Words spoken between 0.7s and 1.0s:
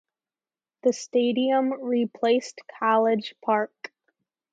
The